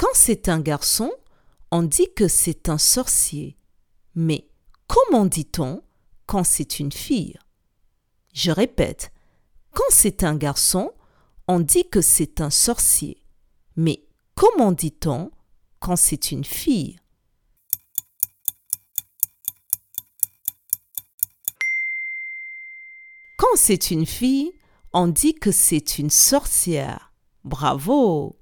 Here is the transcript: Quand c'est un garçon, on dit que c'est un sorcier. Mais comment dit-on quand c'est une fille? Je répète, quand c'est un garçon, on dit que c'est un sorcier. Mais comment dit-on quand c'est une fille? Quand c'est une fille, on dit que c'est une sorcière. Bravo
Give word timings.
Quand 0.00 0.14
c'est 0.14 0.48
un 0.48 0.60
garçon, 0.60 1.12
on 1.70 1.82
dit 1.82 2.08
que 2.16 2.26
c'est 2.26 2.70
un 2.70 2.78
sorcier. 2.78 3.58
Mais 4.14 4.48
comment 4.86 5.26
dit-on 5.26 5.82
quand 6.24 6.42
c'est 6.42 6.80
une 6.80 6.90
fille? 6.90 7.36
Je 8.32 8.50
répète, 8.50 9.12
quand 9.74 9.90
c'est 9.90 10.24
un 10.24 10.36
garçon, 10.36 10.90
on 11.48 11.60
dit 11.60 11.86
que 11.86 12.00
c'est 12.00 12.40
un 12.40 12.48
sorcier. 12.48 13.22
Mais 13.76 14.08
comment 14.34 14.72
dit-on 14.72 15.32
quand 15.80 15.96
c'est 15.96 16.30
une 16.32 16.44
fille? 16.44 16.98
Quand 23.36 23.54
c'est 23.56 23.90
une 23.90 24.06
fille, 24.06 24.50
on 24.94 25.08
dit 25.08 25.34
que 25.34 25.52
c'est 25.52 25.98
une 25.98 26.08
sorcière. 26.08 27.12
Bravo 27.44 28.39